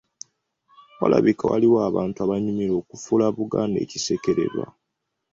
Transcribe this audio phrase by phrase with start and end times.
[1.01, 4.65] Walabika waliwo abantu abanyumirwa okufuula Buganda ekisekererwa.